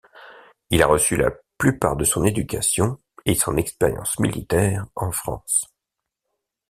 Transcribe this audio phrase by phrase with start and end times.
[0.71, 1.29] Il a reçu la
[1.59, 5.71] plupart de son éducation et son expérience militaire en France.